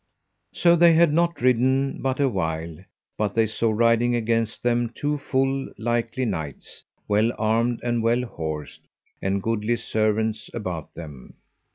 So 0.51 0.75
they 0.75 0.95
had 0.95 1.13
not 1.13 1.43
ridden 1.43 2.01
but 2.01 2.19
a 2.19 2.27
while, 2.27 2.75
but 3.19 3.35
they 3.35 3.45
saw 3.45 3.69
riding 3.71 4.15
against 4.15 4.63
them 4.63 4.89
two 4.95 5.19
full 5.19 5.71
likely 5.77 6.25
knights, 6.25 6.83
well 7.07 7.31
armed 7.37 7.81
and 7.83 8.01
well 8.01 8.23
horsed, 8.23 8.81
and 9.21 9.43
goodly 9.43 9.75
servants 9.75 10.49
about 10.55 10.95
them. 10.95 11.35